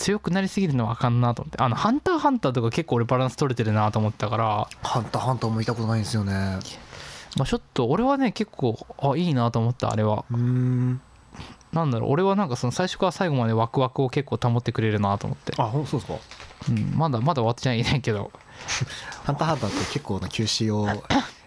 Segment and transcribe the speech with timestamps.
[0.00, 1.58] 強くなりすぎるのはあかんなと思って。
[1.62, 4.68] あのハンターハンターとか結構俺バランス取れてるなと思ったから。
[4.82, 6.58] ハンターハンターも見たことないんですよね。
[7.36, 10.24] まあ、ちょっと俺はね結構あいいなと思ったあれは。
[10.30, 11.00] うーん。
[11.72, 16.18] なんだろう俺はなんかその最初から最後までワクワクを結構保ってくれるなと思って、あほんそうですか？
[16.68, 18.32] うん、まだまだ終わってないないけど。
[19.24, 20.88] ハンターハンターって結構な休止を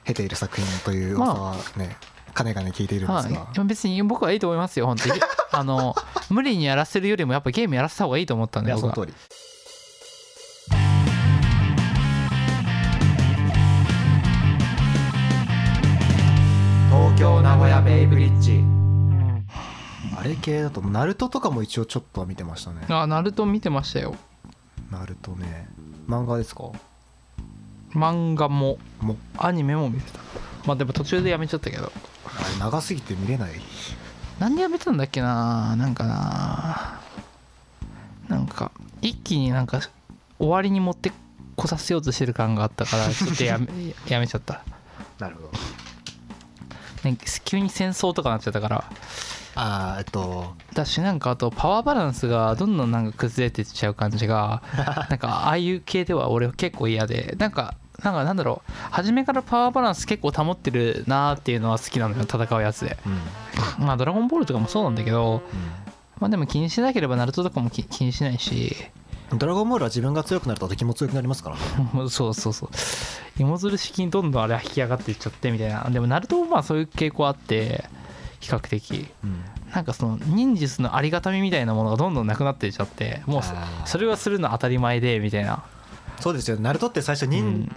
[0.06, 1.98] 経ている作品という噂はね、
[2.34, 5.20] かねがね聞いているんですが、はい、別に僕はいいと思いますよ本当に。
[5.52, 5.96] あの
[6.30, 9.14] 無理にやらせるよりもやっぱゲームやらせた方がいいと思ったんいで僕その通り。
[16.90, 18.64] 東京名古屋ベイブリッジ。
[20.16, 22.86] あれ系だとナルトとかも一応ちょっとは見てましたね。
[22.90, 24.16] あナルト見てましたよ。
[24.92, 25.68] ナルトね。
[26.08, 26.72] 漫画ですか？
[27.94, 28.78] 漫画も。
[29.38, 30.20] アニメも見てた。
[30.66, 31.92] まあでも途中でやめちゃったけど
[32.44, 33.52] あれ長すぎて見れない？
[34.40, 35.76] なんでやめたんだっけな？
[35.76, 37.00] なんかな？
[38.28, 38.72] なんか
[39.02, 39.80] 一気になんか
[40.40, 41.12] 終わりに持って
[41.56, 43.68] こさせようとしてる感があったから ちょっとやめ
[44.08, 44.64] やめちゃった、
[45.20, 45.52] なるほど。
[47.10, 48.84] ね、急に戦争とかなっちゃったから。
[49.56, 50.56] あーえっと。
[50.74, 54.64] だしなんかあとパワーバランスがどんどんなんか崩れてっちゃう感じが
[55.12, 57.36] なんかああいう系では俺結構嫌で。
[57.38, 58.72] なんかなんかなんだろう。
[58.92, 62.98] 初めからパワーバランス結構保ってるなーっていうのは好きなのよ戦うやつで。
[63.80, 65.42] うん、まあドラゴンボールとかもそうなんだけど
[66.20, 68.76] まあでも気にしなければナルトとかも気気にしないし。
[69.36, 71.62] ドラゴンボールは自分が強くなると敵も強くなりますからね。
[72.10, 72.70] そうそうそう。
[73.40, 75.84] 芋づる式にどんどんあれは引き上がっていっちゃってみたいな。
[75.90, 77.86] でもナルトもまあそういう傾向あって
[78.42, 79.10] 比較的。
[79.24, 79.44] うん。
[79.74, 83.42] なんかその忍術のありがたみみたいなものがどんどんなくなっていっちゃってもう
[83.86, 85.64] それはするの当たり前でみたいな、
[86.20, 86.58] そうですよ。
[86.60, 87.76] ナルトって最初う忍,、ん、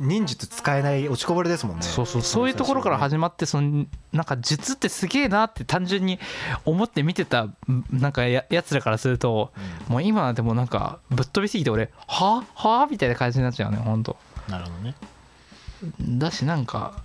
[0.00, 1.82] 忍術使えない落ちこぼれですもんね。
[1.82, 2.48] そうそうそう。
[2.48, 6.18] いうところから始まってそのなんか術ってすげえなって単純に
[6.64, 7.48] 思って見てた
[7.90, 9.52] なんかややつらからすると
[9.88, 14.16] もう今はでもなんかぶっ飛びすぎて俺ははあみたいな感じになっちゃうねほんと
[14.48, 14.94] なるほどね。
[16.00, 17.02] だしなんか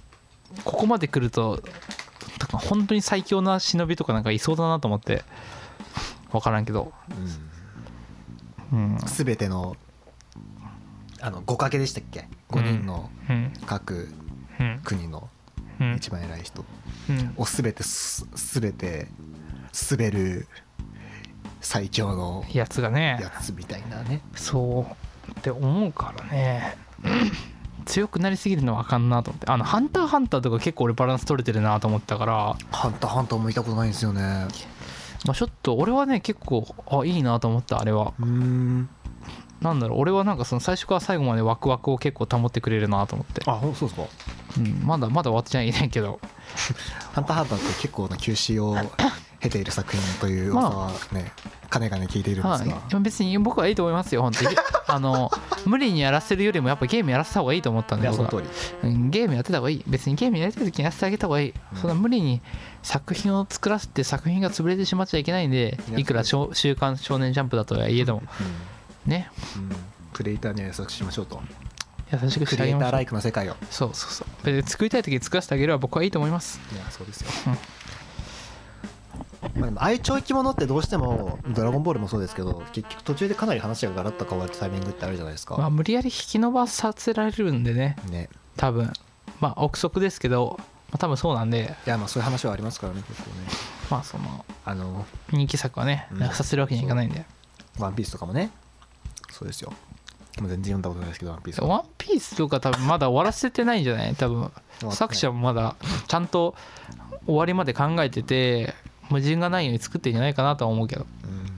[0.63, 1.61] ここまで来ると
[2.51, 5.23] 本当に最強な忍びとかなんかいそうだなと思って
[6.31, 6.91] 分からんけど。
[8.71, 8.99] うん。
[9.05, 9.75] すべての
[11.21, 13.53] あの5かけでしたっけ？5人のうん。
[13.65, 14.09] 各
[14.59, 14.79] うん。
[14.83, 15.29] 国の
[15.79, 15.93] うん。
[15.95, 16.65] 一番偉い人。
[17.09, 17.33] うん。
[17.37, 19.07] をすべてすすべて
[19.91, 20.47] 滑る
[21.61, 23.19] 最強のやつがね。
[23.21, 24.21] やつみたいなね。
[24.35, 24.85] そ
[25.27, 26.75] うって思うからね。
[27.85, 29.47] 強くなりすぎるのはあかんなと思って。
[29.47, 34.21] あのハンターハンターとか結構俺バランス取れてるなと思ったから、ハンターハンターも見たことないんですよね。
[35.25, 38.13] まあ、ちょっと俺はね結構あいいなと思ったあれは。
[38.19, 38.89] うーん
[39.61, 44.03] なんだろう俺はなんかその最初から最後までワクワクを結構保ってくれるなと思って、あそうですか？
[44.57, 46.19] うん、まだまだ終わってないけど。
[47.13, 48.75] ハンターハンターって結構な休止を
[49.39, 51.31] 経ている作品という噂はね
[51.69, 54.55] かねがね聞いているんですが、はい、別に僕はいいと思いますよ本当に。
[54.87, 55.31] あの
[55.65, 58.43] 無理にやらせるよりもやっぱゲームやらせた方がいいと思ったんいでその通り。
[58.83, 59.83] うんゲームやってた方がいい。
[59.87, 61.77] 別にゲームやりたい時にやらせてあげた方がいい、うん。
[61.79, 62.41] そんな無理に
[62.81, 68.21] 作品を作らせて作品が潰れてしまっちゃいけないんでいくら少週刊少年ジャンプだとはいえども。
[68.21, 68.47] ねうん
[69.07, 69.23] うん。
[70.13, 71.41] クリエイターには優しくしましょうと。
[72.11, 72.65] 優しくしクてあげましょう。
[72.65, 73.55] リエイターライクな世界を。
[73.69, 74.45] そうそうそう。
[74.45, 76.59] 別に作りたい時に作らせてあげれば僕はいいと思います。
[76.73, 77.57] いやそうですよ、うん。
[79.61, 87.95] まあ、でも愛長生き物ってどうしても「ドラゴンボール」もそうですけど結局途中でかなり話がガラッと変わるタイミングってあるじゃないですか、まあ無理やり引き伸ばさせられるんでね。
[88.09, 88.29] ね。
[88.57, 88.91] 多分。
[89.39, 91.75] まあ憶測ですけど、まあ、多分そうなんで。
[91.87, 93.47] いやまあそういう話はありますからね結構ね。
[93.89, 96.19] まあそのあの人気作はねうん。
[96.19, 97.25] なくさせるわけにはいかないんで
[97.79, 98.51] 「ワンピースとかもね
[99.45, 99.73] ですよ。
[100.39, 104.15] もう全然読んだことないですけど「ワンピースはワンピースとか多分まだ終わらせてないんじゃない？
[104.15, 104.51] 多分
[104.91, 105.75] 作者もまだ
[106.07, 106.55] ちゃんと
[107.25, 108.73] 終わりまで考えてて
[109.09, 111.05] 矛盾がないように作ってんじゃないかなとは思うけど。
[111.23, 111.51] うん。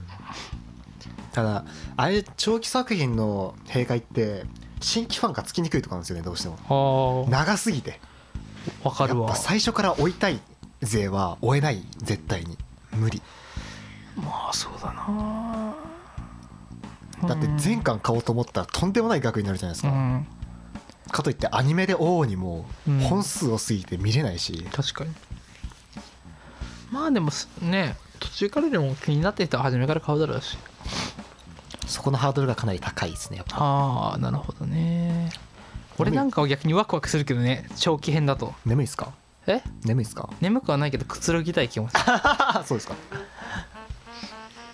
[1.32, 1.64] ただ
[1.96, 4.44] あれ長期作品の弊害って
[4.80, 7.26] 新規ファンがつきにくいとかなんですよねどうしても。
[7.28, 8.00] あ長すぎて。
[8.84, 9.28] あ分かるわ。
[9.28, 10.40] やっぱ最初から追いたい
[10.82, 11.84] 勢は追えない。
[11.98, 12.58] 絶対に。
[12.92, 13.22] 無理。
[14.16, 15.74] まあそうだな
[17.26, 20.26] だって全巻買おうと思ったらとんでもない額になるじゃないですか、うん。
[21.10, 23.00] かといってアニメで追おうにもうん。
[23.00, 25.10] 本数を過ぎて見れないし、確かに。
[26.90, 30.56] まあでもすね途中からでも気になっていたら初めから買うだろうし。
[31.86, 33.56] そこのハードルがかなり高いですねやっぱ。
[33.58, 35.30] ああなるほどね。
[35.98, 38.54] 俺なんかは逆にワクワクするけどね長期編だと。
[38.64, 39.12] 眠いっすか？
[39.46, 39.60] え？
[39.84, 40.30] 眠いっすか？
[40.40, 41.92] 眠くはないけどくつろぎたい気持ち。
[42.66, 42.94] そうですか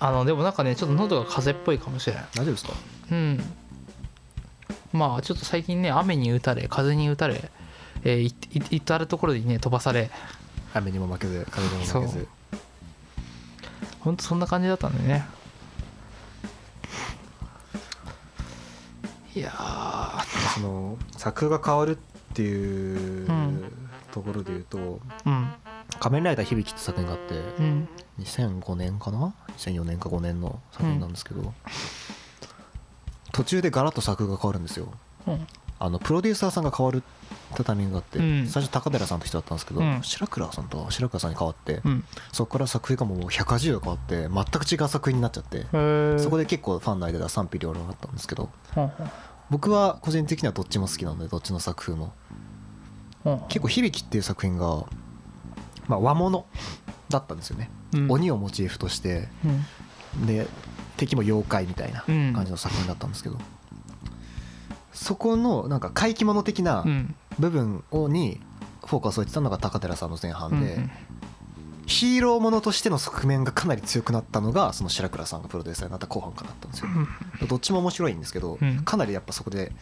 [0.00, 2.72] あのでもなんかねちょっと喉が風邪っぽいかもしれない大丈夫ですか？
[3.10, 3.44] うん。
[4.92, 7.50] まあちょっと最近ね雨に打たれ風に打たれ、
[8.02, 8.34] えー、い
[8.76, 10.10] いたるところにね飛ばされ。
[10.72, 12.28] 雨にも負けず風にも負けず。
[14.00, 15.26] ほんとそんな感じだったんでね。
[19.34, 19.52] いや
[20.54, 21.98] その作風が変わるっ
[22.34, 23.28] ていう
[24.10, 25.52] ところで言うと、うん、
[26.00, 27.88] 仮面ライダー響き」って作品があってうん。
[28.18, 31.54] 2005年かな？2004年か5年の作品なんですけど、
[33.32, 34.92] 途中でガラッと作風が変わるんですよ。
[35.26, 35.46] うん。
[35.78, 38.46] あのプロデューサーさんが変わるってタイミングがあって、うん。
[38.46, 40.02] 最初高寺さんって人だったんですけど、うん。
[40.02, 42.04] 白倉さんと白倉さんに変わって、うん。
[42.32, 45.62] そこから作風がもう180度変わって全く違う作品になっちゃって
[46.18, 48.50] そこで結構ファンの間では賛否両論あったんですけど
[49.48, 52.12] 僕は個人的にはどっちも好きなのでどっちの作風も。
[53.48, 54.84] 結構「響き」っていう作品が、
[55.90, 56.46] まあ、和物
[57.08, 58.10] だったんですよね、うん。
[58.10, 59.28] 鬼をモチーフとして。
[59.44, 60.26] うん。
[60.26, 60.46] で
[60.96, 62.32] 敵も妖怪みたいなうん。
[62.32, 63.38] 感じの作品だったんですけど、
[64.92, 67.14] そこのなんか怪奇物的なうん。
[67.38, 68.40] 部分をに
[68.86, 70.90] フォーカスを置いてたのが高寺さんの前半で、うん
[71.86, 76.88] ヒーローものとしての側面がかなり強くなったのがその白倉さんがプロデューサーになった後半からだったんですよ。
[77.48, 78.84] どっちも面白いんですけど、うん。
[78.84, 79.72] かなりやっぱそこで、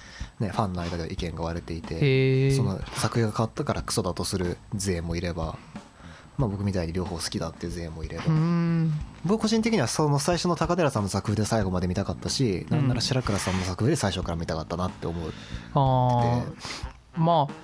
[0.41, 5.59] ね、ファンの間では意見が割れていてその作品が変わったからクソだとする勢もいれば、
[6.39, 8.93] まあ、僕みたいに両方好きだっていう勢もいれば、うん。
[9.25, 12.79] 僕個人的にはその最初の高寺さんの作風で最後まで見たかったし、うん。
[12.79, 15.33] なんなら白倉さんの作風で最初から見たかったなって思う。
[15.75, 16.45] あ
[17.17, 17.55] あまあ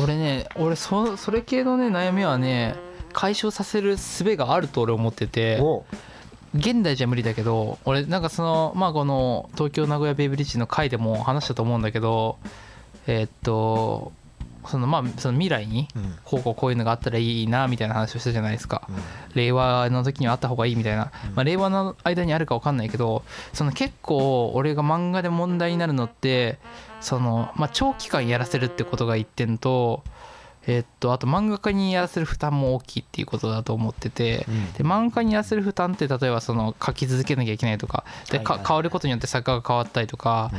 [0.00, 2.76] 俺ね俺そそれ系のね悩みはね
[3.12, 5.84] 解消させる術があると俺思っててお。
[6.54, 12.38] 現代じゃ無理だけど俺なんかそのまあこの東京名古屋ベイブリッジの回でも話したと思うんだけど
[13.06, 14.12] えーっと
[14.66, 16.18] そのまあその未来にうん。
[16.24, 18.82] こうこうこういうのがあったらいいなみたいな話をしたじゃないですか。
[18.88, 18.94] うん。
[19.34, 21.34] 令和の時にはあった方がいいみたいな、うん。
[21.34, 23.22] まあ、令和の間にあるか分かんないけど
[23.52, 26.58] その結構俺が漫画で問題になるのって
[27.00, 30.02] その、まあ、長期間やらせるってことが一点と,、
[30.66, 34.46] えっとあと漫画家にやらせる負担も大きいっていうことだと思ってて。
[34.48, 34.72] うん。
[34.72, 38.66] で漫画家にやらせる負担って例えばその書き続けなきゃいけないとかでかはいはいはい。
[38.66, 40.50] 変わることによって作家が変わったりとか、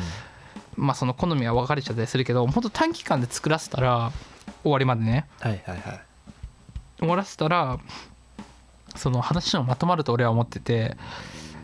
[0.76, 4.12] まあ、その好みは分かれちゃったりするけど本当短期間で作らせたら
[4.64, 5.28] 終わりまでね。
[5.40, 6.02] はいはいはい。
[7.00, 7.80] 終わらせたら
[8.96, 10.98] その話のまとまると俺は思ってて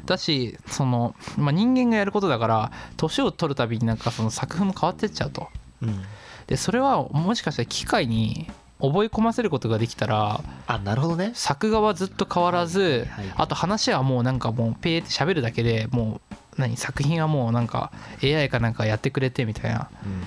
[0.06, 5.50] だしその、まあ、人間がやることだから年を取るたびになんかその作風も変わってっちゃうと。
[5.82, 6.02] うん。
[6.48, 8.50] でそれはもしかしたら機械に
[8.80, 11.32] 覚え込ませることができたらあなるほどね。
[11.34, 13.34] 作画はずっと変わらずはい。
[13.36, 17.92] あと話はもうなんかもうペーって喋るだけでもう何作品はもうなんか
[18.24, 19.90] AI かなんかやってくれてみたいな。
[20.06, 20.24] うん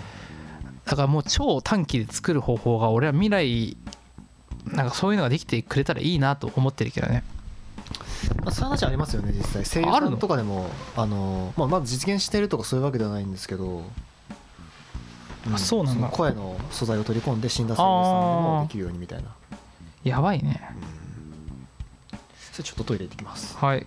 [0.90, 3.76] だからもう超短期で作る方法が俺は未来
[4.66, 7.22] なんかそういうのができてくれたらいいなと思ってるけどね。
[8.42, 9.64] まあ、そういう話ありますよね実際。
[9.64, 13.84] 声優さんあるのとかでもあの、まあ、まず実現してるとかそういうわけではないんですけど、
[15.52, 16.08] あそうなんだ。
[16.08, 19.28] の声の素材を取り込んで死んだ声優さんでもできるようにみたいな、
[20.02, 20.74] やばいね。
[22.52, 23.56] それちょっとトイレ行ってきます。
[23.56, 23.86] はい